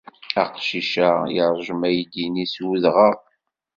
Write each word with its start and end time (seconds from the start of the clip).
Aqcic-a 0.43 1.09
yeṛjem 1.35 1.81
aydi-nni 1.89 2.45
s 2.53 2.55
udɣaɣ. 2.69 3.15